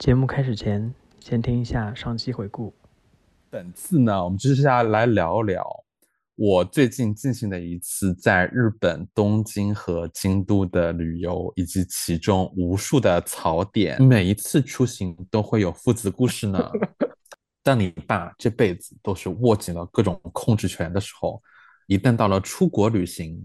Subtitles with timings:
[0.00, 2.72] 节目开始前，先听一下上期回顾。
[3.50, 5.62] 本次呢，我们就是要来聊聊
[6.36, 14.02] 我最近进行的一次在日本东京和京都的旅游，以及其中无数的槽点。
[14.02, 16.70] 每一次出行都会有父子故事呢。
[17.62, 21.42] 当你爸这辈子都是握紧了各种控制权的时候，
[21.88, 23.38] 一旦到了出国旅行，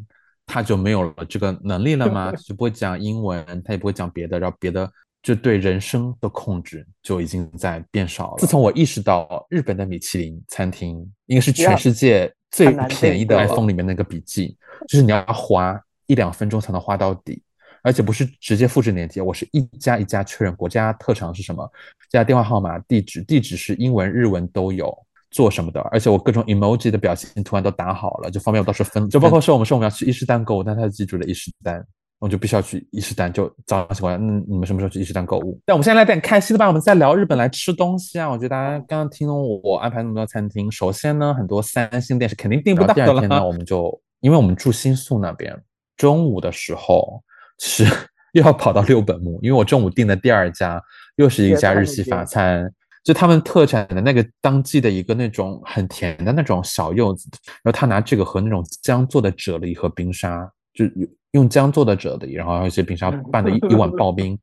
[0.45, 2.31] 他就没有了这个能力了吗？
[2.47, 4.89] 就不会讲英文，他也不会讲别的，然后别的。
[5.25, 8.37] 就对人生的控制就已经在变少了。
[8.37, 14.55] 自从我意识到日本的米其林餐厅应该是全世界最便宜的 iPhone 里面那个笔记，
[14.87, 17.41] 就是你要花一两分钟才能花到底，
[17.81, 21.67] 而且不是直接复制链接，我是一家一家确认国家特长是什么，
[22.11, 24.95] 加电话号码、地址，地址是英文、日文都有，
[25.31, 29.09] 做什么的，而且我各种 emoji 的表情图案都打好了，就方便我到时候分。
[29.09, 31.83] 就包括说我们说我们要去伊势丹购物，但他记住了伊势丹。
[32.19, 35.59] 我就必须要去伊势丹，就早上起来，嗯，你们什么时候去伊势丹购物？
[35.65, 38.29] 但我们现在来点开心的吧，我们在聊日本来吃东西啊。
[38.29, 42.93] 我觉得大家刚刚听我我安排那么多餐厅，首先呢，很多三星店是肯定订不到的。
[42.93, 45.55] 第二天呢，我们就因为我们住新宿那边，
[45.97, 47.21] 中午的时候
[47.59, 47.85] 是
[48.31, 50.81] 又要跑到六本木，因为我中午订的第二家
[51.17, 57.29] 又是一家日系法餐，就他们特产的那个当季的一个那种很甜的那种小柚子，
[57.61, 61.05] 然后他拿这个和那种姜做的啫喱和冰沙，就有。
[61.35, 64.39] 用姜做的啫喱，然后还有一些冰沙拌的一一碗刨冰。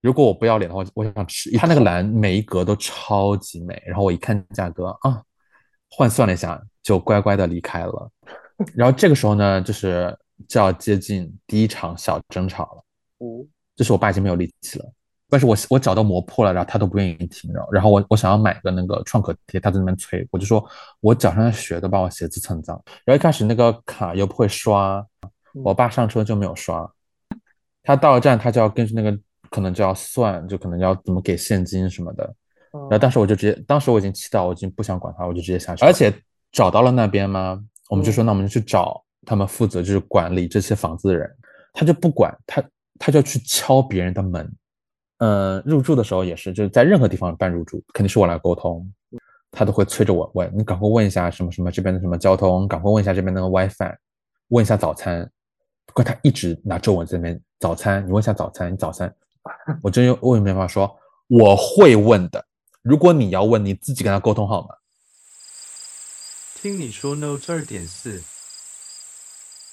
[0.00, 1.50] 如果我不要脸的话，我想吃。
[1.58, 5.22] 它那个蓝每一格都超级美，然后我一看价格啊，
[5.90, 8.10] 换算了一下，就乖乖的离开了。
[8.74, 10.16] 然后这个时候呢，就是
[10.48, 12.84] 就要接近第一场小争吵了。
[13.18, 13.44] 哦，
[13.76, 14.84] 就是我爸已经没有力气了，
[15.28, 17.52] 但是我我脚都磨破了，然后他都不愿意停。
[17.52, 20.64] 然后，然后我我想要买个那个创可贴，他在那边催，我就说
[21.00, 22.82] 我脚上的血都把我鞋子蹭脏。
[23.04, 25.06] 然后一开始那个卡又不会刷。
[25.54, 26.90] 我爸上车就没有刷，
[27.82, 29.18] 他到了站，他就要根据那个
[29.50, 32.24] 可能就要算，就可能要怎么给现金什么的。
[32.72, 35.84] 然后当时我就直接，当时我已经气到，我已经不想管他，我就直接下去。
[35.84, 36.12] 而且
[36.52, 37.60] 找到了那边吗？
[37.88, 41.28] 我们就说，那我们就去找他们负责就是管理这些房子的人，
[41.72, 42.62] 他就不管他，
[42.98, 44.48] 他就去敲别人的门。
[45.18, 48.88] 嗯，入住的时候也是，就是在任何地方办入住，肯定是我来沟通，
[49.50, 53.96] 他都会催着我问你，赶快问一下什么什么这边的什么交通，赶快问一下这边那个 WiFi，
[54.48, 55.28] 问一下早餐。
[55.92, 57.40] 怪他一直拿皱纹在那边。
[57.58, 59.14] 早餐，你问一下早餐，你早餐，
[59.82, 60.90] 我真有我也没办法说，
[61.28, 62.44] 我会问的。
[62.82, 64.68] 如果你要问，你自己跟他沟通好吗？
[66.54, 68.22] 听你说 no 二点四，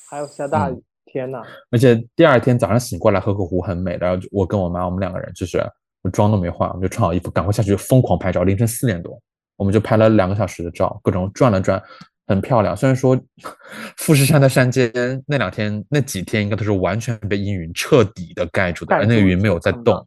[0.09, 1.41] 还有下大雨，天呐！
[1.69, 3.97] 而且第二天早上醒过来，河口湖很美。
[3.97, 5.61] 然后我跟我妈，我们两个人就是
[6.01, 8.43] 我妆都没化，我们就穿好衣服，赶快下去疯狂拍照。
[8.43, 9.21] 凌晨四点多，
[9.55, 11.81] 我们就拍了两个小时的照，各种转了转。
[12.27, 13.17] 很漂亮，虽然说
[13.97, 14.91] 富士山的山间
[15.25, 20.05] 那两天、那几天应该都是完全被阴云彻底的盖住的，而那个云没有在动。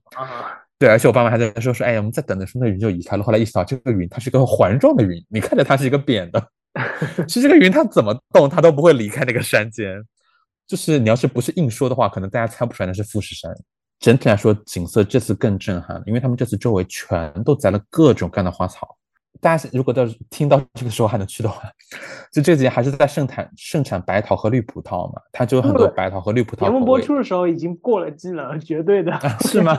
[0.79, 3.23] 对，而且我爸妈还在说说，哎呀，我们再等的时候那云就移开了。
[3.23, 6.47] 后来意识到这个云它是一个环状的云，你看着它是一个扁的，
[7.27, 10.03] 其实这个云它怎么动它都不会离开那个山间。
[10.67, 13.51] 就是你要是不是硬说的话，可能大家猜不出来那是富士山。
[13.99, 18.97] 整体来说，景色这次更震撼，因为他们这次周围全都栽了各种各样的花草。
[19.41, 21.63] 大家如果到听到这个时候还能去的话，
[22.33, 26.67] 就这几年还是在盛产盛产白桃和绿葡萄嘛，它就有很多白桃和绿葡萄。
[26.67, 29.79] 节目播出的时候已经过了季了，绝对的是吗？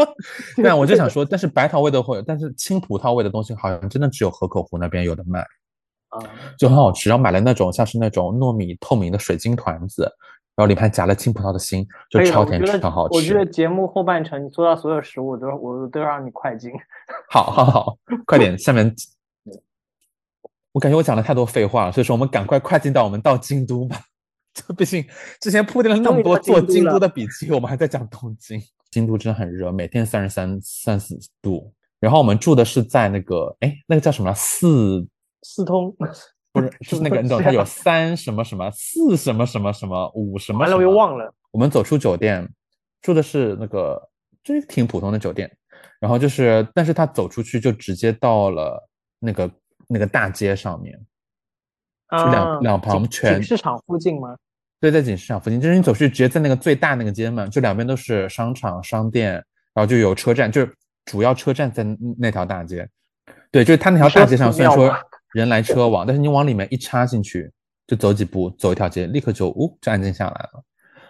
[0.58, 5.40] 那我就想说，但是白桃味的会有，但是青葡萄味的东西好像真的只有河口湖那边有的卖，
[6.08, 6.18] 啊，
[6.58, 7.08] 就很好吃。
[7.08, 10.10] 然后买了那种像是那种糯米透明的水晶团子。
[10.56, 13.16] 然后里面夹了青葡萄的心，就超甜超好吃。
[13.16, 16.72] 我觉得节目后半程你做到所有食物都我都让你快进。
[17.30, 18.58] 好，好，好，快点！
[18.58, 18.92] 下面
[20.72, 24.00] 我感觉我讲了太多废话了，所以说我们赶快快进到我们到京都吧。
[24.54, 25.06] 这毕竟
[25.40, 28.58] 之前铺垫了那么多做京都的笔记，我们还在讲东京。
[28.90, 31.70] 京都真的很热，每天三十三三四度。
[32.00, 35.06] 然后我们住的是在那个哎，那个叫什么四
[35.42, 35.94] 四通。
[36.60, 41.32] 不是，就是那个你懂，它有三什么什么，四什么什么什么，五什么，完了我又忘了。
[41.50, 42.48] 我们走出酒店，
[43.02, 44.00] 住的是那个，
[44.42, 45.50] 就是挺普通的酒店。
[46.00, 48.86] 然后就是，但是他走出去就直接到了
[49.18, 49.50] 那个
[49.86, 50.98] 那个大街上面，
[52.10, 54.36] 就两两旁全市场附近吗？
[54.80, 59.32] 对，在景市场附近，就是你走去直接在那个最大那个街嘛，就两边都是商场商店，
[59.72, 60.74] 然后就有车站，就是
[61.06, 61.84] 主要车站在
[62.18, 62.86] 那条大街。
[63.50, 64.94] 对，就是他那条大街上，虽然说。
[65.36, 67.52] 人来车往，但是你往里面一插进去，
[67.86, 70.64] 就走几步，走一条街，立刻就呜，就安静下来了。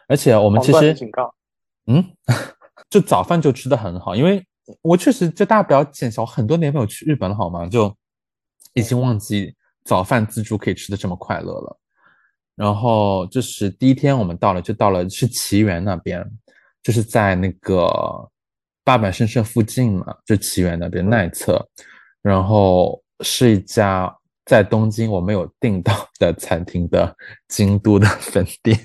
[0.08, 0.92] 而且我们其实，
[1.86, 2.04] 嗯，
[2.90, 4.44] 就早饭就吃的很好，因为
[4.82, 7.66] 我确实就大家不要见笑，很多年没有去日本了，好吗？
[7.66, 7.94] 就
[8.74, 11.78] 已经忘记早饭自助可以吃的这么快乐了。
[12.56, 16.24] 然后就是第一天我们到了，就到了是奇缘那边，
[16.82, 17.86] 就是在那个
[18.82, 21.64] 八坂神社附近嘛，就奇缘那边奈侧，
[22.22, 24.14] 然后是一家
[24.44, 27.14] 在东京我没有订到的 餐厅的
[27.48, 28.78] 京都的分店。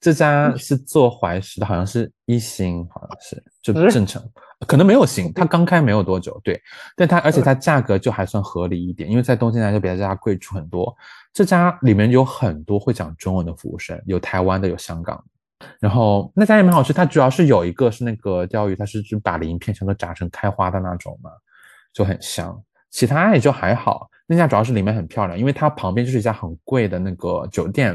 [0.00, 4.20] 这家是做怀石的，好像是一星，好像是就正常，
[4.66, 6.60] 可能没有星，它刚开没有多久，对，
[6.96, 10.92] 但它而且它价格就还算合理一点，因为在东京来就比这家贵出很多。
[11.32, 15.16] 这家里面有很多会讲中文的服务生，有台湾的，有香港
[15.60, 16.92] 的，然后那家也蛮好吃。
[16.92, 21.30] 它主要是有一个是那个鲷鱼，它是就把鳞片全都炸成开花的那种嘛，
[21.92, 22.60] 就很香。
[22.92, 24.08] 其他也就还好。
[24.28, 27.88] 那家主要是里面很漂亮，因为它旁边就是一家很贵的那个酒店，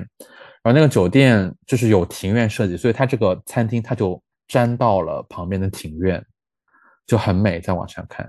[0.62, 6.22] 然后那个酒店就是有庭院设计，所以它这个餐厅它就粘到了旁边的庭院，
[7.06, 7.62] 就很美。
[7.62, 8.26] 在网上看，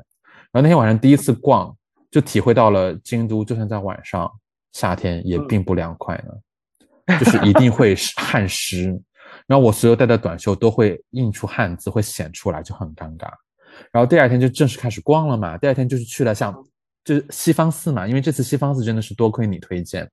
[0.52, 1.76] 然后那天晚上第一次逛，
[2.10, 4.30] 就体会到了京都，就算在晚上。
[4.74, 8.90] 夏天也并不凉快呢，就是一定会汗湿，
[9.48, 13.28] 然后我所有带的短袖都会印出汗渍，会显出来，就很尴尬。
[13.92, 16.54] 然后第二天就正式开始逛了嘛，第二天就是去了像
[17.04, 20.08] 就是西方寺嘛，因为这次西方寺真的是多亏你推荐，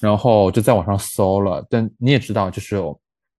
[0.00, 2.76] 然后就在网上搜了，但你也知道，就是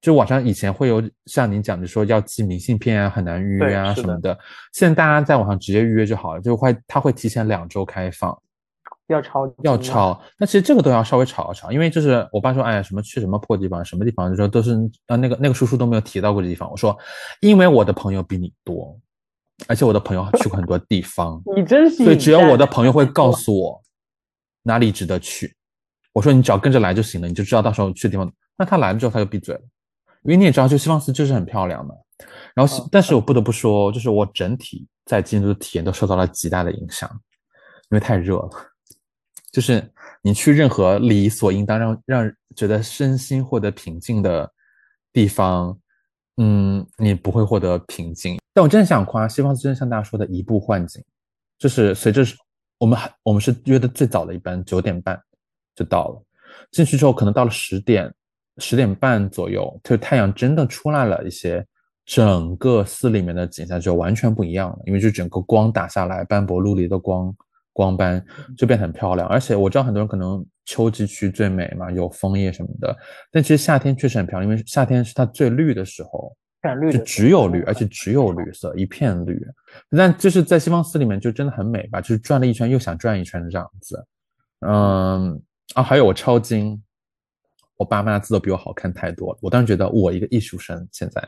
[0.02, 4.38] 就网上以前会有像你讲的说要寄明信片啊，很难预约啊什么的，
[4.74, 8.38] 现在大家在网上直接预约就好了，就会他会提前两周开放。
[9.08, 14.74] 要抄要抄，那其实这个都要稍微炒一炒，因为就是我爸说，哎呀，什么去什么破地方，什么地方，就说都是
[15.08, 16.72] 啊那个那个叔叔都没有提到过的地方。
[16.72, 16.98] 我说，
[17.42, 18.98] 因为我的朋友比你多，
[19.68, 23.82] 而且我的朋友去过很多地方， 你真是，所以只有我的朋友会告诉我
[24.64, 25.56] 哪里值得去。
[26.14, 28.32] 我说你只要跟着来就行了，你就知道到时候去的地方。
[28.58, 29.62] 那他来了之后他就闭嘴了，
[30.24, 31.96] 因为你也知道，就西方寺就是很漂亮的。
[32.54, 37.10] 然后，但是我不得不说，就是我整体在京都的体验都受到了极大的影响，
[37.90, 38.50] 因为太热了。
[39.52, 39.92] 就是
[40.22, 44.50] 你去任何理所应当让让觉得身心获得平静的
[45.12, 45.78] 地方，
[46.38, 48.40] 嗯，你不会获得平静。
[48.54, 51.04] 但我真的想夸西方，真的像大家说的移步换景，
[51.58, 52.24] 就是随着
[52.78, 55.20] 我们还我们是约的最早的一班，九点半
[55.76, 56.24] 就到了。
[56.72, 58.14] 进去之后，可能到了十点
[58.58, 61.66] 十点半左右，就太阳真的出来了一些，
[62.06, 67.34] 整个寺里面的景象就完全不一样了，因为就整个光打下来，斑驳陆离的光。
[67.74, 68.22] 光斑
[68.58, 72.96] 就变得很漂亮，而且我知道很多人可能秋季去最美嘛，有枫叶什么的。
[73.30, 76.34] 但其实夏天确实很漂亮，因为夏天是它最绿的时候，
[76.90, 79.38] 就只有绿，而且只有绿色，一片绿。
[79.90, 84.06] 但就是在西方寺里面就真的很美吧，就是转了一圈又想转一圈的这样子。
[84.66, 85.42] 嗯
[85.74, 86.82] 啊，还有我超精，
[87.76, 89.40] 我爸妈字都比我好看太多了。
[89.42, 91.22] 我当时觉得我一个艺术生，现在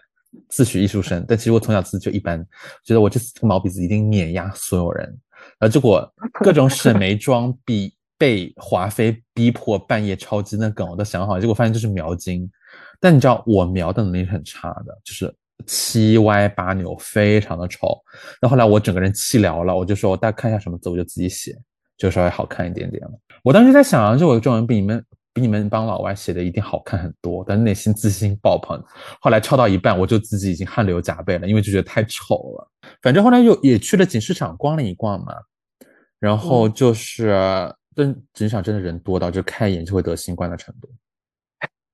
[0.48, 2.42] 自诩艺术生，但其实我从小字就一般，
[2.86, 5.06] 觉得我这这个毛笔字一定碾压所有人。
[5.60, 7.94] 然后结果各种沈眉庄比
[8.24, 12.50] 被华妃逼迫半夜抄经那梗我都想好，结果发现就是描经。
[13.02, 15.36] 但你知道我描的能力是很差的，就是
[15.66, 18.02] 七歪八扭，非常的丑。
[18.42, 21.54] 那后来我整个人气聊了，我就说我大概看一下什么字，我就自己写，
[21.98, 23.12] 就稍微好看一点点了。
[23.44, 28.81] 我当时在想啊，就我的中文比你们比你们帮老外写的一定好看很多，但内心自信爆棚。
[29.20, 32.72] 后来抄到一半，我就自己已经汗流浃背了，因为就觉得太丑了。
[33.02, 35.34] 反正后来又也去了锦市场逛了一逛嘛，
[36.22, 37.36] 然后就是，
[37.95, 40.90] 但锦市场真的人多到就看一眼就会得新冠的程度，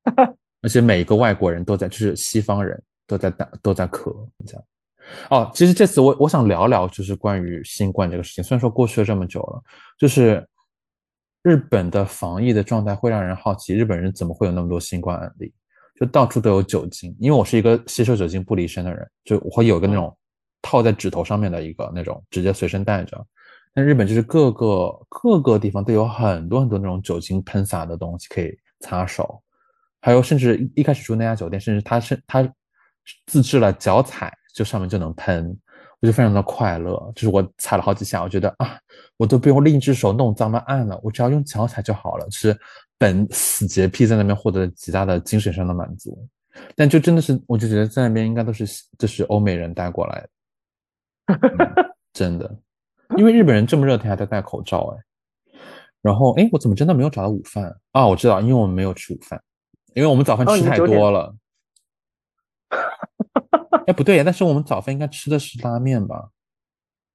[0.62, 4.14] 而且每一个外国人都在，就是西方人都在打都在咳
[4.46, 4.64] 这样。
[5.30, 9.64] 哦，其实这次我我想聊聊就是关于新冠这个事情，虽然说过去了这么久了，
[9.98, 10.48] 就是
[11.44, 15.54] 日本的防疫的状态会让人好奇，日本人怎么会有那么多新冠案例？
[16.00, 20.16] 就到处都有酒精，因为我是一个吸收酒精不离身的人，就我会有个那种。
[20.62, 23.26] 套在指头上面的一个那种，直接随身带着。
[23.80, 29.42] 那日本就是各个各个地方都有很多很多那种酒精喷洒的东西可以擦手，
[30.02, 32.54] 还有甚至一开始住那家酒店，甚至他是他
[33.28, 35.58] 自制了脚踩，就上面就能喷，
[36.02, 37.10] 我就非常的快乐。
[37.16, 38.78] 就是我踩了好几下，我觉得啊，
[39.16, 42.30] 我都不用另一只手弄脏了按了，我只要用脚踩就好了。
[42.30, 42.54] 是
[42.98, 46.28] 本死洁癖在那边获得极大的精神上的满足，
[46.76, 48.66] 但就真的是，我就觉得在那边应该都是
[48.98, 50.30] 就是欧美人带过来的。
[52.12, 52.60] 真的，
[53.18, 55.60] 因为日本人这么热天还在戴口罩哎，
[56.02, 58.06] 然后哎，我怎么真的没有找到午饭啊？
[58.08, 59.42] 我知道，因为我们没有吃午饭，
[59.94, 61.36] 因为我们早饭吃太多了。
[63.88, 66.30] 哎，不对呀，但是我们早饭应该吃的是拉面吧？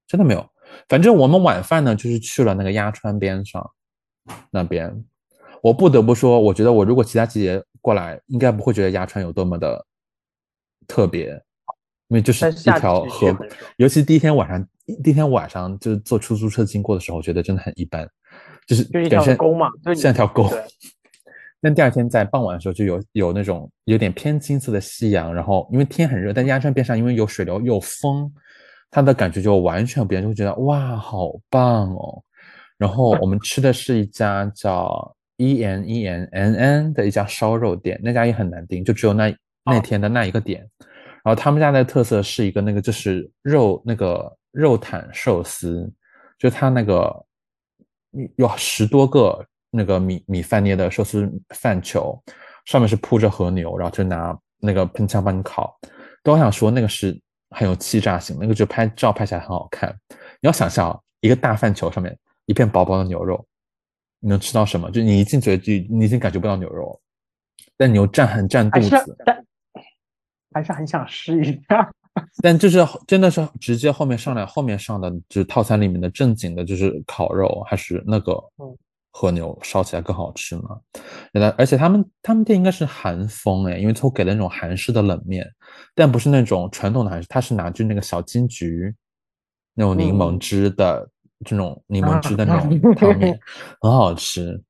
[0.07, 0.45] 真的没有，
[0.89, 3.71] 反正我们晚饭呢，就是去了那个鸭川边上
[4.51, 5.05] 那边。
[5.63, 9.87] 我不得不说，我觉得我如果其他季节过来，应该不会觉得鸭川有多么的
[10.87, 11.43] 特别。
[12.09, 13.35] 因为就是一条河，
[13.79, 14.69] 尤其第一天晚上，
[15.03, 18.09] 第一天晚上就是坐出租车经过的时候，我觉得真的很一般，
[18.67, 20.49] 就是就一条沟嘛，像一条沟。
[21.61, 28.31] 但第二天在傍晚的时候，就有有那种有点偏金色的夕阳，然后因为天很热，但鸭川边上因为有水流有风，
[28.91, 32.23] 它的感觉就完全不一样，就会觉得哇，好棒哦。
[32.77, 40.69] 然后我们吃的是一家叫 E N E N N N 的一家烧肉店，那家也很难订，就只有那那天的那一个点。
[41.25, 45.93] 然后他们家的特色是一个那个就是肉那个肉坦寿司，
[46.39, 47.27] 就它那个
[48.37, 52.17] 有十多个那个米米饭捏的寿司饭球，
[52.65, 55.77] 上面是铺着和牛，然后就拿那个喷枪帮你烤。
[56.23, 57.21] 都想说那个是
[57.51, 59.95] 很有欺诈性，那个就拍照拍起来很好看。
[60.09, 63.45] 你要想象一个大饭球上面一片薄薄的牛肉，
[64.21, 64.91] 你能吃到什么？
[64.93, 66.99] 就你一进嘴就你已经感觉不到牛肉，
[67.77, 69.17] 但你又占很占肚子。
[70.55, 71.93] 还是很想试一下，
[72.43, 78.41] 但就是真的是直接后面上来，后面上的就是套餐里面的正经的，就是烤肉还是那个
[79.11, 80.79] 和牛烧起来更好吃嘛？
[81.33, 85.45] 原来，而且他们他们店应该是韩风哎，因为最后给了那种韩式的冷面，
[85.95, 88.95] 但不是那种传统的韩式，他是拿就那个小金桔
[89.75, 91.09] 那种柠檬汁的
[91.45, 93.39] 这种柠檬汁的那种汤面，
[93.81, 94.63] 很好吃。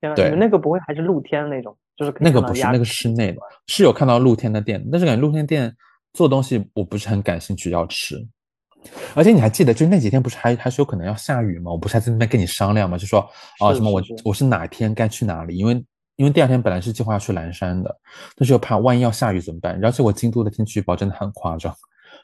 [0.16, 1.76] 对，你们那个不会还是露天那种？
[1.96, 5.74] 就是那个不是那个室内的，是有看到露天的店，但是感觉露天店
[6.18, 8.16] 做东西我不是很感兴趣要吃。
[9.14, 11.70] 而且你还记得，就那几天不是还还是有可能要下雨吗？
[11.70, 12.98] 我不是还在那边跟你商量吗？
[12.98, 13.20] 就说
[13.60, 15.56] 啊什么我我是哪天该去哪里？
[15.56, 15.74] 因为
[16.16, 17.96] 因为第二天本来是计划要去蓝山的，
[18.34, 19.78] 但是又怕万一要下雨怎么办？
[19.84, 21.72] 而且我京都的天气预报真的很夸张，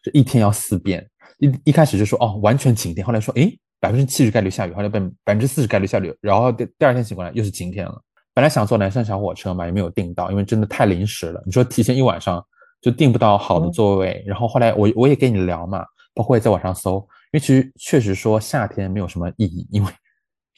[0.02, 1.08] 就一天要四变。
[1.38, 8.02] 一一开始就说哦完全晴天，后来说诶百分之七十概率下雨，后来变百分之四十概率下雨，然后第第二天醒过来又是晴天了。
[8.32, 11.40] 本来想坐南山小火车嘛，也没有订到，因为真的太临时了。
[11.46, 12.44] 你说提前一晚上
[12.84, 19.90] 就订不到好的座位，然后后来我我也跟你聊嘛，包括也在网上搜，因为其实确实说夏天没有什么意义，因为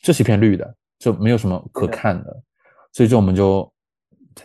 [0.02, 2.42] 这是一片绿的，就没有什么可看的，
[2.92, 3.72] 所以就我们就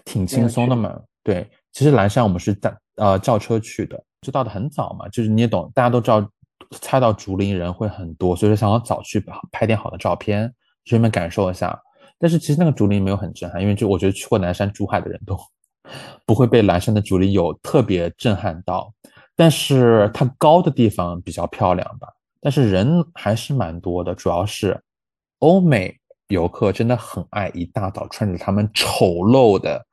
[0.05, 0.95] 挺轻松的嘛。
[1.23, 6.23] 对，其实蓝山我们是在呃叫车去的，就到的很早嘛，就是你也懂，大家都知道
[6.81, 9.19] 猜到竹林人会很多，所以说想要早去
[9.51, 10.53] 拍点好的照片，
[10.85, 11.75] 顺便感受一下。
[12.19, 15.35] 但是其实那个竹林没有很震撼，因为就我觉得去过南山、珠海的人都
[16.25, 18.93] 不会被蓝山的竹林有特别震撼到。
[19.35, 22.07] 但是它高的地方比较漂亮吧，
[22.39, 24.79] 但是人还是蛮多的，主要是
[25.39, 25.97] 欧美
[26.27, 29.83] 游客真的很爱一大早穿着他们丑陋的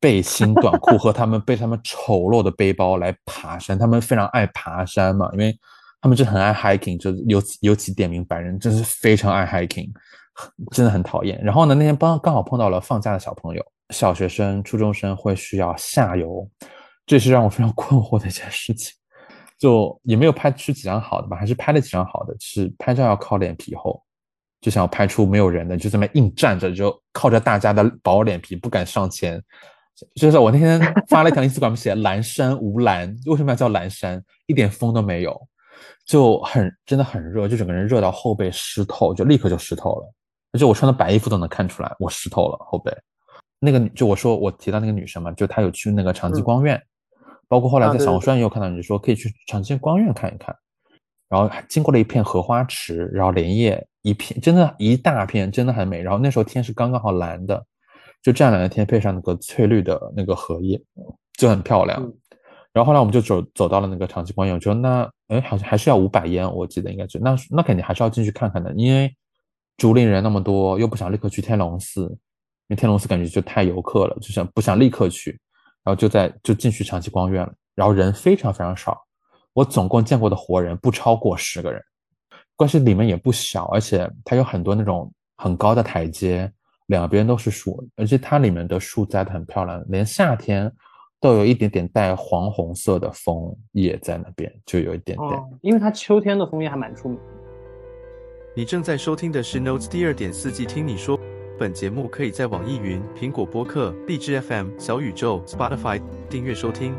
[0.00, 5.54] 背心短裤和他们背他们丑陋的背包来爬山，他们非常爱爬山嘛，因为
[6.00, 9.90] 他们就很爱 hiking，就尤其尤其点名白人，真是非常爱 hiking。
[10.70, 11.36] 真的很讨厌。
[11.42, 16.48] 然后呢，那天刚刚好碰到了放假的小朋友，小学生、初中生会需要下游，
[17.06, 18.94] 这是让我非常 困惑的一件事情。
[19.58, 22.36] 就也没有拍出几张好的吧，还是拍了几张好的。
[22.38, 24.00] 是拍照要靠脸皮厚，
[24.60, 29.42] 就想要拍出没有人的，就这么硬站着，就靠着大家的薄脸皮不敢上前。
[30.14, 30.80] 就是我那天
[31.10, 34.22] 发了一条 Instagram 写“蓝山无蓝”，为什么要叫蓝山？
[34.46, 35.36] 一点风都没有，
[36.06, 40.14] 就很真的很热，就整个人热到后背湿透，就立刻就湿透了。
[40.52, 42.96] 而且我穿的白衣服都能看出来，我湿透了后背。
[43.60, 46.80] 那个就我说我提到那个女生嘛，就她有去那个长吉光院，
[47.48, 50.54] 包括后来在小红书上也有看到，你说可以去长吉光院看一看。
[51.28, 56.00] 然后经过了一片荷花池，然后莲叶一片，真的一大片，真的很美。
[56.00, 57.64] 然后那时候天是刚刚好蓝的，
[58.22, 60.80] 就湛蓝的天配上那个翠绿的那个荷叶，
[61.36, 62.00] 就很漂亮。
[62.72, 69.12] 然后后来我们就走走到了那个长吉光院，我说那哎好像还是要五百烟，我记得应该是那那肯定还是要进去看看的，因为。
[69.76, 72.18] 竹林人那么多，又不想立刻去天龙寺，
[72.68, 75.30] 因为天龙寺感觉就太游客了，就想不想立刻去，
[75.82, 79.02] 然后就在就进去长期光院了，然后人非常非常少，
[79.54, 81.82] 我总共见过的活人不超过十个人，
[82.56, 86.52] 关系里面也不小，而且它有很多那种很高的台阶，
[86.88, 90.70] 两边都是树，而且它里面的树栽的很漂亮，连夏天
[91.20, 97.18] 都有一点点带黄红色的枫叶在那边，就有一点点，因为它秋天的枫叶还蛮出名。
[98.54, 101.18] 你正在收听的是 Notes 第二点四季，听你说。
[101.58, 106.00] 本节目可以在网易云、苹果播客、荔枝 FM、小宇宙、Spotify
[106.30, 106.94] 订阅收听。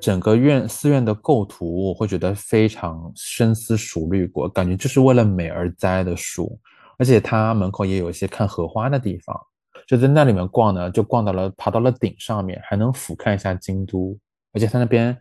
[0.00, 6.58] 整个院寺院的构图，我会觉得非常深思熟虑过，感觉就是为了美而栽的树。
[6.98, 9.40] 而且它门口也有一些看荷花的地方，
[9.86, 14.18] 就在那里面逛呢，就逛到了，爬到了顶上面，还能俯瞰一下京都。
[14.52, 15.16] 而且它那边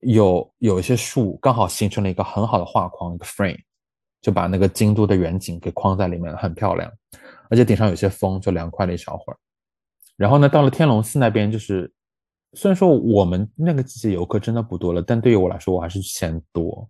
[0.00, 3.58] 有有一些树，刚好形成了一个很好的画框，一个 frame。
[4.24, 6.90] 就把那个京都的远景给框在里面了，很漂亮，
[7.50, 9.36] 而且顶上有些风，就凉快了一小会儿。
[10.16, 11.92] 然后呢，到了天龙寺那边，就是
[12.54, 16.88] 虽然说我们那个季节游客真的不多了，但对于我来说，我还是嫌多。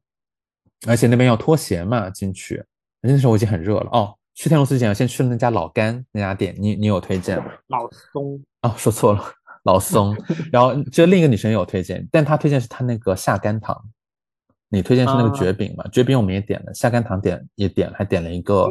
[0.86, 2.64] 而且那边要脱鞋嘛，进去，
[3.00, 4.14] 那时候我已经很热了哦。
[4.36, 7.46] 去天龙寺之前，先去了那家老干那家店，你你有推荐吗？
[7.66, 9.24] 老松哦，说错了，
[9.64, 10.16] 老松。
[10.52, 13.76] 然后就另一个女生有推荐，但她推荐是她那个下甘汤，
[14.74, 15.84] 你推荐是那个啊蕨饼嘛？
[15.92, 18.68] 绝饼我们也点了，虾干糖点也点了，还点了一个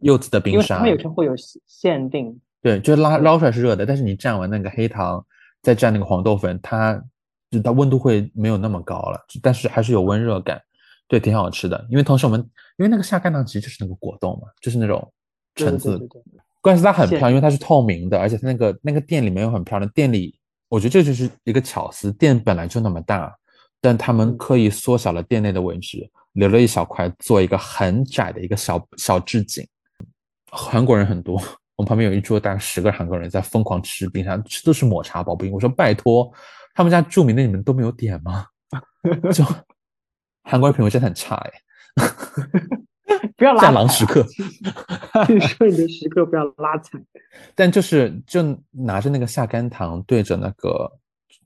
[0.00, 0.90] 柚子的冰沙因为他们。
[0.90, 5.24] 有时候会有限限定，对，就是拉捞出来是热的，但是你蘸完那个黑糖，
[5.62, 7.02] 再蘸那个黄豆粉，它
[7.50, 10.60] 就它温度会没有那么高了，但是还是有温热感，
[11.08, 11.86] 对，挺好吃的。
[11.90, 12.40] 因为同时我们
[12.78, 15.12] 因为那个下干糖其实就是那个果冻嘛，就是那种
[15.56, 19.90] 橙子对对对对，关键是它很漂亮，因为它是透明的，而且它那个那个店里面又很漂亮。
[19.92, 20.38] 店里
[20.68, 23.36] 我觉得这就是一个巧思，店本来就那么大，
[23.80, 29.66] 但他们嗯刻意缩小了店内的位置，留了一小块做一个很窄的一个小小置景。
[30.50, 31.34] 韩国人很多，
[31.76, 35.50] 我们旁边有一桌大概十个韩国人在疯狂吃冰沙，吃都是抹茶刨冰。
[35.52, 36.32] 我说拜托，
[36.74, 38.46] 他们家著名的你们都没有点吗？
[39.32, 39.44] 就
[40.42, 41.52] 韩国人品味真的很差哎。
[43.36, 44.22] 不要拉战狼时刻，
[45.26, 46.98] 就是说你的时刻不要拉踩。
[47.54, 50.92] 但就是就拿着那个下甘糖对着那个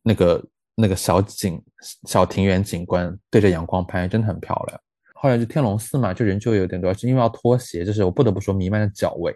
[0.02, 0.44] 那个
[0.76, 1.62] 那个小景
[2.06, 4.80] 小庭园景观对着阳光拍，真的很漂亮。
[5.14, 9.34] 后来就天龙寺嘛，就人就有点多，是因为要脱鞋，就是我不得不说弥漫着脚味。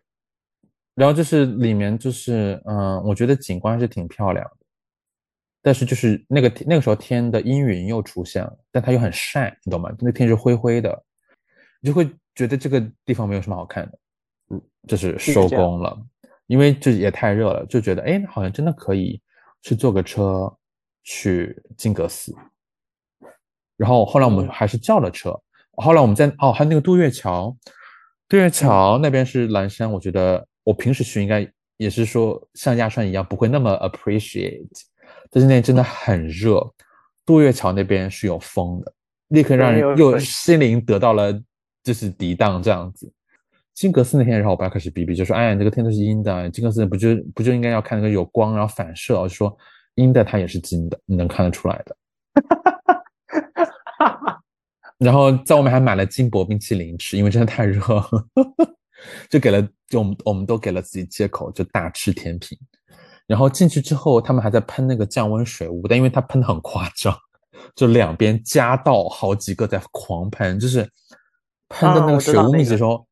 [0.95, 4.67] 然后就是里面就是嗯，我觉得景观还是挺漂亮的，
[5.63, 9.89] 但是就是那个那个时候天的阴云又出现了，但它又很晒，你懂吗？
[10.01, 11.05] 那天是灰灰的，
[11.81, 13.99] 你就会觉得这个地方没有什么好看的，
[14.51, 15.97] 嗯，就是收工了，
[16.49, 19.23] 因为就也太热了，就觉得哎，好像真的可以
[19.63, 20.53] 去坐个车
[21.11, 22.35] 去金阁寺。
[23.79, 25.35] 然后后来我们嗯还是叫了车，
[25.77, 27.57] 后来我们在哦，还有那个渡月桥，
[28.29, 34.69] 渡月桥那边是蓝山，我觉得我平时去应该也是说像亚川一样不会那么 appreciate，
[35.31, 36.61] 但是那天真的很热，
[37.25, 38.93] 渡月桥那边是有风的，
[39.29, 41.33] 立刻让人又心灵得到了
[41.83, 43.11] 就是涤荡这样子。
[43.73, 49.57] 金阁寺那天，然后我爸开始逼逼，就说：“哎呀，你这个天都是阴的，金阁寺不就不就应该要看那个有光，然后反射？”我就说
[49.99, 51.97] ：“阴的它也是金的，你能看得出来的。
[54.99, 57.81] ”然后在外面还买了金箔冰淇淋吃，因为真的太热，
[59.29, 62.59] 就给了就我们我们都给了自己借口，就大吃甜品。
[63.27, 67.15] 然后进去之后，他们还在喷那个降温水雾，但因为它喷的很夸张，
[67.77, 70.89] 就两边夹道好几个在狂喷，就是
[71.69, 73.07] 喷的那个水雾密集的时候，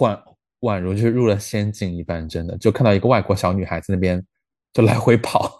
[0.00, 0.18] 宛
[0.60, 4.24] 宛如就是入了仙境一般，真的就看到一个外国小女孩在那边
[4.72, 5.59] 就来回跑，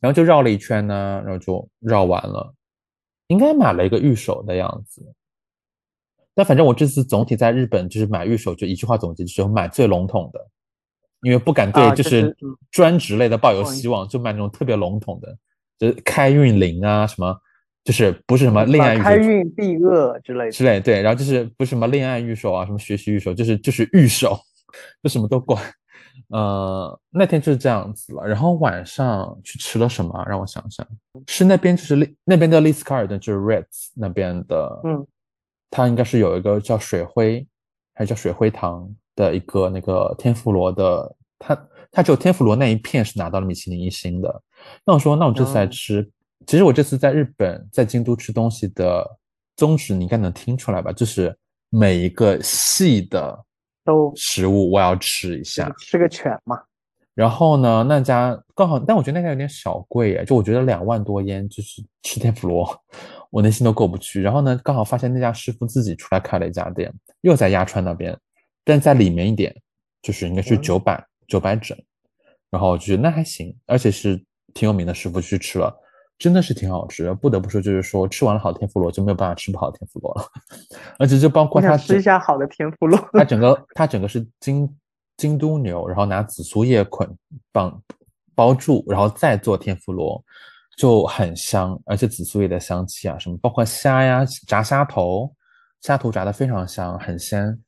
[0.00, 2.54] 然后就绕了一圈呢，然后就绕完了。
[3.28, 5.02] 应该买了一个玉手的样子。
[6.34, 10.46] 但反正我这次总体在日本就是买玉手，就一句话总结，就是买最笼统的，
[11.22, 12.36] 因为不敢对啊就就是
[12.70, 15.36] 专职类的抱有嗯希望，就买那种特别笼统的，
[15.78, 17.34] 就是开运灵啊什么，
[17.82, 20.50] 就是不是什么恋爱玉手开运避恶之类的。
[20.52, 24.38] 之类，对，然后就是不是什么恋爱玉手啊，什么学习玉手，就是就是玉手，
[25.02, 25.60] 就什么都管。
[26.28, 28.26] 呃，那天就是这样子了。
[28.26, 30.24] 然后晚上去吃了什么？
[30.28, 30.86] 让我想想，
[31.26, 35.06] 是那边就是丽那边的丽思卡尔顿，就是 Ritz 那边的，嗯，
[35.70, 37.46] 它应该是有一个叫水灰
[37.94, 44.42] 还是叫水灰堂的一个那个天妇罗的，它它只有天妇罗那一片是拿到了米其林一星的。
[44.84, 46.10] 那我说，那我这次来哦吃，
[46.46, 49.18] 其实我这次在日本在京都吃东西的
[49.56, 50.92] 宗旨，你应该能听出来吧？
[50.92, 51.34] 就是
[51.70, 53.44] 每一个细的
[53.86, 55.74] 都食物我要吃一下。
[55.78, 56.60] 吃个全嘛。
[57.14, 62.84] 然后呢，那家刚好，但我觉得那家有点小贵耶，就我觉得两万多烟就是吃天妇罗，
[63.32, 64.20] 我内心都过不去。
[64.20, 68.14] 然后呢，刚好发现那家师傅自己出来开了一家店，又在鸭川那边，
[68.64, 69.54] 但在里面一点，
[70.02, 71.74] 就是应该是嗯九百九百整。
[72.50, 74.22] 然后我就觉得那还行，而且是
[74.52, 75.74] 挺有名的师傅去吃了，
[76.18, 77.14] 真的是挺好吃的。
[77.14, 80.24] 不得不说，就是说吃完了好天妇罗就没有办法吃不好天妇罗了，
[80.98, 82.98] 而且就包括我想吃一下好的天妇罗。
[83.12, 84.68] 它 整个它整个是京
[85.16, 87.08] 京都牛，然后拿紫苏叶捆
[87.52, 87.82] 绑
[88.34, 90.22] 包住，然后再做天妇罗，
[90.76, 95.34] 就很香，而且紫苏叶的香气啊，什么包括虾呀，炸虾头，
[95.80, 97.58] 虾头炸的非常香，很鲜，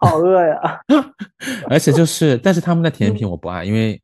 [0.00, 0.80] 好饿呀！
[1.68, 4.00] 而且就是，但是他们的甜品我不爱，因为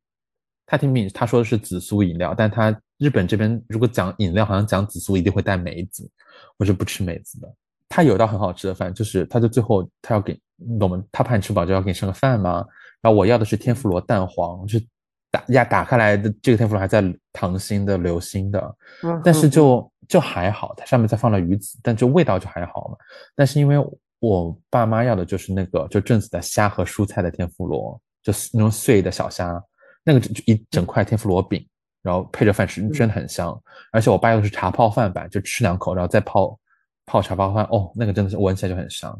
[0.66, 6.10] 他听明他说的是紫苏饮料，但他日本这边如果讲饮料，好像讲紫苏一定会带梅子，
[6.58, 7.48] 我是不吃梅子的。
[7.88, 11.02] 他有道很好吃的饭，就是他就最后他要给你懂吗？
[11.12, 12.64] 他怕你吃饱就要给你剩个饭吗？
[13.00, 14.86] 然后我要的是天妇罗蛋黄，就是
[15.30, 17.00] 打呀打开来的这个天妇罗还在
[17.32, 22.96] 溏心的流心的，嗯但是嗯就就还好，它上面再放了鱼子，但就味道就还好嘛。
[23.36, 23.76] 但是因为
[24.18, 29.62] 我爸妈要的就是那个就正子的虾和蔬菜的天妇罗，就是那种碎的小虾，
[30.06, 31.66] 那个就就一整块天妇罗饼，
[32.00, 33.60] 然后配着饭吃，真的很香。
[33.90, 36.56] 而且我爸要的是茶泡饭版，就吃两口，然后再泡
[37.04, 39.10] 泡茶泡饭，哦，那个真的是闻起来就很香。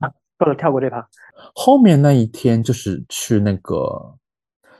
[0.00, 1.08] 啊够了，跳过这趴。
[1.54, 4.12] 后面那一天就是去那个，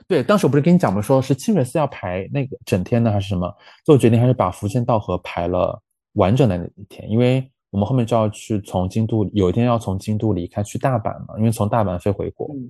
[0.07, 1.01] 对，当时我不是跟你讲吗？
[1.01, 3.49] 说是清水寺要排那个整天呢，还是什么？
[3.85, 5.81] 最后决定还是把福建道河排了
[6.13, 12.69] 完整的那一天，因为我们后面就要去从京都，有一天要从京都离开去大阪嘛，因为从大阪飞回国，嗯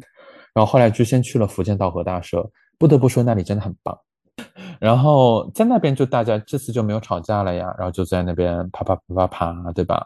[0.54, 3.98] 然后后来就先去了福建道和大社，不得不说那里真的很棒。
[4.80, 10.04] 然后在那边就大家这次就没有吵架了呀，然后就在那边啪啪啪啪啪，对吧？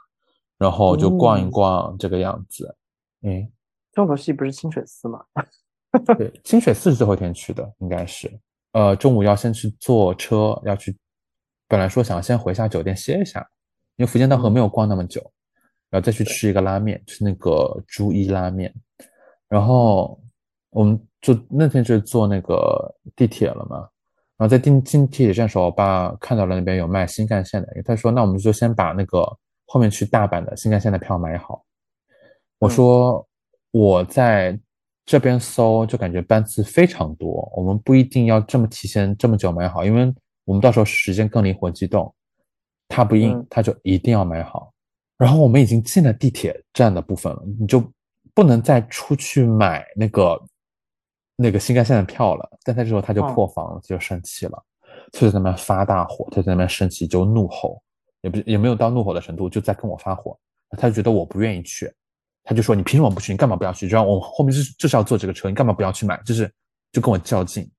[0.58, 2.76] 然后就逛一嗯逛这个样子。
[3.24, 3.50] 诶，
[3.94, 5.24] 重头戏不是清水寺吗？
[6.18, 8.30] 对，清水寺是最后一天去的，应该是。
[8.74, 10.96] 呃，中午要先去坐车，要去。
[11.68, 13.40] 本来说想先回下酒店歇一下，
[13.96, 15.22] 因为福建道河没有逛那么久，
[15.90, 18.74] 然后再去吃一个拉面，吃那个猪一拉面。
[19.48, 20.20] 然后
[20.76, 23.78] 我们就那天就坐那个地铁了嘛。
[24.36, 29.22] 然后在进进地铁站的时候，我爸看到了那边有卖新干线的，他说：“那我们就先把那个
[29.68, 31.64] 后面去大阪的新干线的票买好。”
[32.60, 33.26] 我说
[33.72, 34.60] ：“我在
[35.06, 42.14] 这边搜，就感觉班次非常多，我们不一定要这么提前这么久买好，因为我们到时候时间更灵活机动。”
[42.90, 44.74] 他不应嗯，他就一定要买好。
[45.18, 47.82] 然后我们已经进了地铁站的部分了，你就
[48.34, 50.38] 不能再出去买那个
[51.36, 52.50] 那个新干线的票了。
[52.64, 54.64] 但在这时候他就哦破防了，就生气了，
[55.12, 57.82] 就在那边发大火，他在那边生气，就怒吼，
[58.22, 60.38] 也不也没有到怒吼的程度，就在跟我发火。
[60.78, 61.90] 他就觉得我不愿意去，
[62.44, 63.32] 他就说你凭什么不去？
[63.32, 63.88] 你干嘛不要去？
[63.88, 66.20] 就让我后面就是就是要坐这个车，你干嘛不要去买？
[66.26, 66.52] 就是
[66.92, 67.70] 就跟我较劲，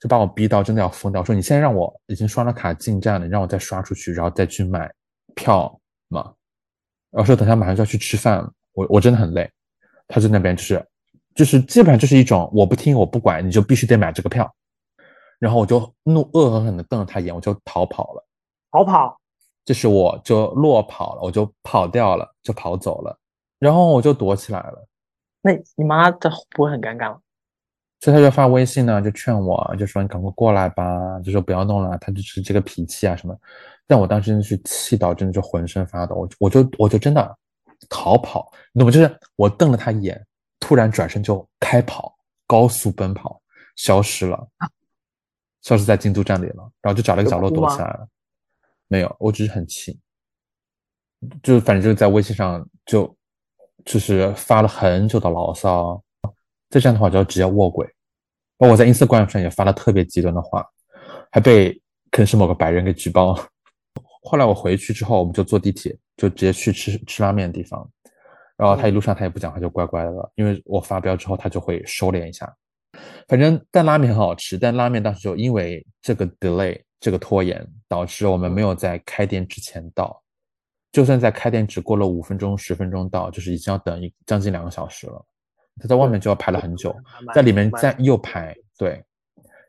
[0.00, 1.24] 就把我逼到真的要疯掉。
[1.24, 4.92] 说你现在让我已经刷了卡进站了，你让我再刷出去，然后再去买
[5.34, 6.34] 票嘛？
[7.10, 9.50] 然后说等下马上就要去吃饭了，我我真的很累。
[10.06, 10.84] 他在那边就是
[11.38, 14.52] 就是基本上就是一种我不听我不管，你就必须得买这个票。
[15.38, 18.26] 然后我就怒恶狠狠地瞪了他一眼，我就逃跑了。
[18.72, 19.16] 逃跑，
[19.64, 23.16] 就是我就落跑了，我就跑掉了，就跑走了，
[23.60, 24.84] 然后我就躲起来了。
[25.40, 27.20] 那你妈这不会很尴尬吗？
[28.00, 33.36] 所以他就发微信呢，就劝我，就说你赶快过来吧，就说不要弄了，他就是这个脾气啊什么。
[33.86, 37.38] 但我当时真的是气到，真的就浑身发抖，我我就我就真的
[37.88, 38.92] 逃跑，你懂吗？
[38.92, 40.26] 就是我瞪了他一眼，
[40.68, 42.14] 突然转身就开跑，
[42.46, 43.40] 高速奔跑，
[43.76, 44.46] 消失了，
[45.62, 48.06] 消失在京都站里了，然后就找了一个角落躲起来了。
[48.86, 49.98] 没有，我只是很气，
[51.42, 53.16] 就反正就是在微信上就
[53.86, 56.04] 就是发了很久的牢骚，
[56.68, 57.86] 再这样的话就要直接卧轨。
[58.58, 60.62] 包括我在 Instagram 上也发了特别极端的话，
[61.32, 61.72] 还被
[62.10, 63.34] 可能是某个白人给举报。
[64.22, 67.90] 后来我回去之后，我们就坐地铁，就直接去吃吃拉面的地方。
[68.58, 70.30] 然后他一路上他也不讲话，就乖乖的了。
[70.34, 72.52] 因为我发飙之后，他就会收敛一下。
[73.28, 80.22] 反正但拉面很好吃，但拉面当时就因为这个 delay 这个拖延，导致我们没有在开店之前到。
[80.90, 85.24] 就算在开店只过了五分钟、十分钟到，就是已经要等一将近两个小时了。
[85.80, 86.92] 他在外面就要排了很久，
[87.32, 88.52] 在里面再又排。
[88.76, 89.04] 对，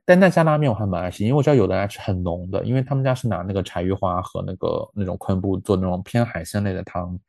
[0.06, 7.20] 但那家拉面我还蛮爱吃，因为我知道有的人爱吃很浓的，因为他们家是拿那个柴鱼花和那个那种昆布做那种偏海鲜类的汤，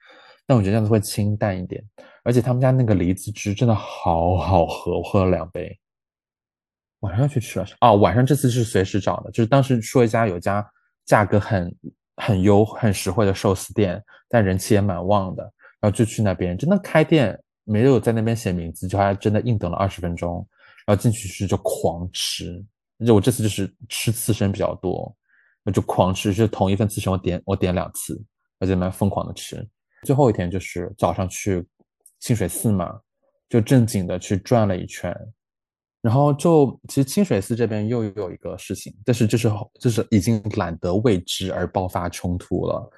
[0.51, 1.81] 但我觉得这样子会清淡一点，
[2.25, 5.79] 而且他们家那个梨子汁真的好好喝，我喝了两杯。
[7.03, 10.69] 晚上去吃了哦，晚上这次是随时找的，就是当时说一家有家
[11.07, 11.73] 价格很
[12.17, 15.45] 很优很实惠的寿司店，但人气也蛮旺的，
[15.79, 20.45] 然后就去那边，真的开店没有在那边写名字，就还真的硬等了二十分钟，
[20.85, 22.61] 然后进去吃就狂吃，
[23.07, 25.17] 就我这次就是吃刺身比较多，
[25.63, 28.21] 我就狂吃，就同一份刺身我点我点两次，
[28.59, 29.65] 而且蛮疯狂的吃。
[30.05, 31.67] 最后一天就是早上去
[32.19, 33.01] 清水寺嘛，
[33.49, 35.15] 就正经的去转了一圈。
[36.03, 42.91] 然后就其实清水寺这边又有一个事情，但是就是就是已经懒得为之而爆发冲突了，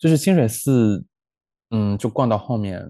[0.00, 1.04] 就是清水寺，
[1.70, 2.82] 嗯，就逛到后面，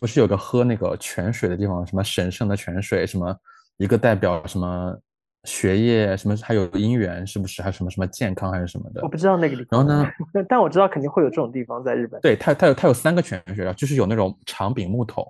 [0.00, 3.38] 不是有个喝那个泉水的地方，什么神圣的泉水，什么
[3.76, 4.98] 一个代表什么
[5.44, 7.62] 学业，什么还有姻缘，是不是？
[7.62, 9.08] 还有什么什么健康还是什么的我？
[9.08, 9.86] 不知道那个地方。
[9.86, 10.10] 然后呢，
[10.48, 12.20] 但我知道肯定会有这种地方在日本。
[12.20, 15.24] 对，它它有它有三个泉水，就是有那种长柄木桶，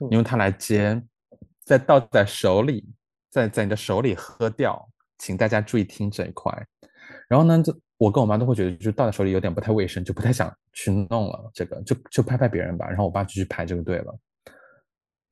[0.00, 1.02] 嗯你用它来接，
[1.64, 2.88] 再倒在手里，
[3.30, 4.86] 在在你的手里喝掉，
[5.18, 6.52] 请大家注意听这一块。
[7.28, 11.50] 然后呢，就我跟我妈都会觉得，就倒在手里有点不太卫生，就不太想去弄了。
[11.54, 12.86] 这个就就拍拍别人吧。
[12.86, 14.14] 然后我爸就去排这个队了。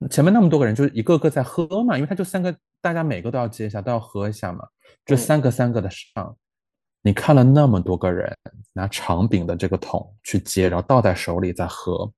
[0.09, 2.53] 前面那么多个人，就是一个个在喝嘛，因为他就三个，
[2.85, 4.63] 大家每个都要接一下，都要喝一下嘛。
[5.03, 6.37] 这嗯三个三个的上，
[7.01, 8.31] 你看了那么多个人
[8.73, 12.13] 拿长柄的这个桶去接，然后倒在手里再喝，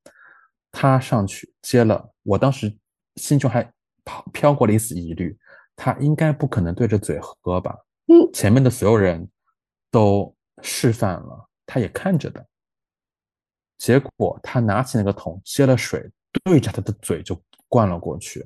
[0.69, 2.77] 他上去接了，我当时
[3.15, 3.63] 心中还
[4.03, 5.37] 飘飘过了一丝疑虑，
[5.73, 7.73] 他应该不可能对着嘴喝吧？
[8.07, 9.25] 嗯前面的所有人
[9.89, 12.45] 都示范了，他也看着的。
[13.77, 16.11] 结果他拿起那个桶接了水，
[16.43, 18.43] 对着他的嘴就灌了过去。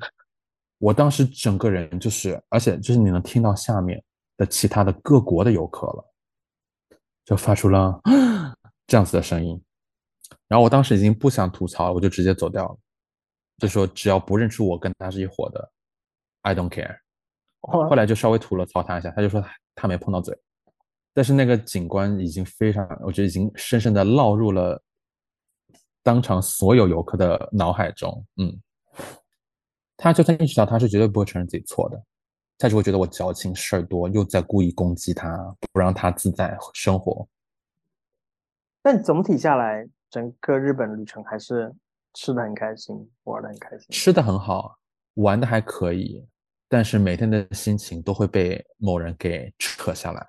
[0.81, 4.03] 我当时整个人就是，而且就是你能听到下面
[4.35, 6.13] 的其他的各国的游客了，
[7.23, 8.01] 就发出了
[8.87, 9.61] 这样子的声音。
[10.47, 12.77] 然后我当时已经不想吐槽了，我就直接走掉了，
[13.59, 15.71] 就说只要不认出我跟他是一伙的
[16.41, 16.97] ，I don't care。
[17.61, 20.35] 后来就稍微吐了槽他一下，他就说他他没碰到嘴，
[21.13, 24.81] 但是那个警官已经非常，我觉得已经深深的烙入了
[26.01, 28.25] 当场所有游客的脑海中。
[28.37, 28.59] 嗯，
[30.03, 32.03] 他就算意识到他是绝对不会承认自己错的，
[32.57, 35.37] 他只会觉得我矫情事儿多，又在故意攻击他，
[35.71, 37.27] 不让他自在生活。
[38.81, 41.71] 但总体下来，整个日本旅程还是
[42.15, 44.75] 吃的很开心，玩的很开心，吃的很好，
[45.13, 46.27] 玩的还可以。
[46.67, 50.25] 但是每天的心情都会被某人给扯下来。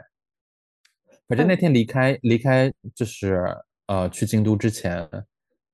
[1.27, 3.43] 反正那天离开离开就是
[3.87, 5.09] 呃去京都之前，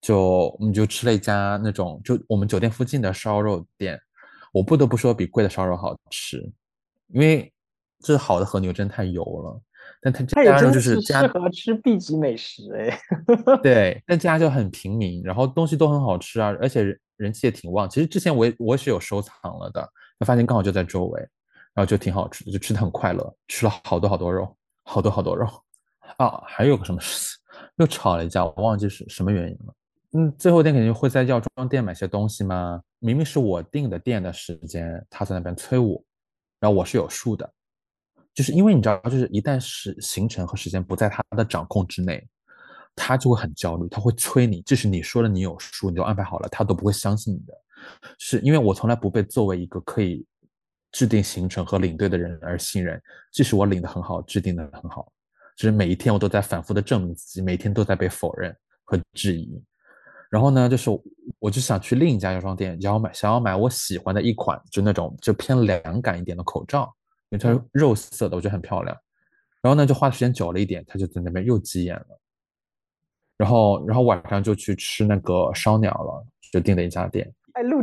[0.01, 4.01] 就我们就吃了一家那种就我们酒店附近的烧肉店，
[4.53, 6.39] 我不得不说比贵的烧肉好吃，
[7.09, 7.53] 因为
[8.01, 9.61] 这好的和牛真太油了。
[10.01, 13.01] 但他家就是适合吃 B 级美食哎。
[13.63, 17.89] 对，但家就很平民，然后东西都很好吃啊，而且人人气也挺旺。
[17.89, 19.89] 其实之前我也我也是有收藏了的。
[20.27, 21.21] 发现刚好就在周围，
[21.73, 25.47] 然后就挺好吃的，就吃的很快乐，吃了好多好多肉，好多好多肉
[26.17, 26.43] 啊！
[26.45, 27.39] 还有个什么事，
[27.79, 29.73] 又吵了一架，我忘记是什么原因了。
[30.12, 32.81] 嗯，最后一天肯定会在药妆店买些东西吗？
[32.99, 36.03] 明明是我定的店的时间，他在那边催我，
[36.59, 37.53] 然后我是有数的，
[38.33, 42.27] 就是因为你知道，就是一旦是行程和时间不在他的掌控之内，
[42.97, 47.53] 他就会很焦虑，他会催你，即使你说了你有数，你都安排好了，他都不会相信你的。
[48.18, 50.25] 是因为我从来不被作为一个可以
[50.90, 55.12] 制定行程和领队的人而信任，即使我领的很好，制定的很好，
[55.55, 59.62] 就是每一天我都在反复的证明自己，每天都在被否认和质疑。
[60.31, 60.91] 然后呢，就是
[61.38, 66.93] 我就想去另一家药妆店，然后买想要买我喜欢的一款，就那种就偏凉感一点的口罩，
[67.31, 68.97] 因为它是肉色的，我觉得很漂亮。
[69.62, 72.21] 然后呢，就花的时间久了一点，他就在那边又急眼了。
[73.37, 77.33] 然后，然后晚上就去吃那个烧鸟了，就订了一家店。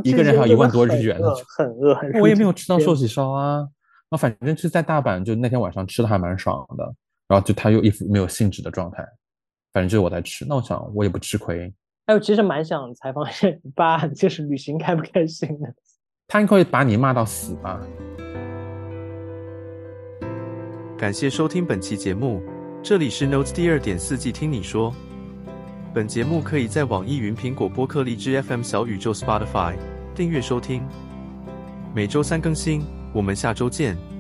[0.04, 1.28] 一个人还有一万多日元呢，
[1.58, 2.22] 很饿，很饿。
[2.22, 3.68] 我也没有吃到寿喜烧啊，
[4.10, 6.96] 那反正就在大阪，就那天晚上吃的还蛮爽的。
[7.28, 9.04] 然后就他又一副没有兴致的状态，
[9.74, 10.46] 反正就是我在吃。
[10.48, 11.74] 那我想我也不吃亏。
[12.06, 15.74] 哎，我其实蛮想采访一下你爸，就是旅行开不开心的？
[16.28, 17.80] 他应该会把你骂到死吧？
[20.98, 22.44] 感谢收听本期节目，
[22.84, 24.94] 这里是 Notes 第二点四季，听你说。
[25.96, 29.74] 本节目可以在网易云、苹果播客、荔枝 FM、小宇宙、Spotify
[30.14, 30.84] 订阅收听，
[31.94, 32.86] 每周三更新。
[33.14, 34.15] 我们下周见。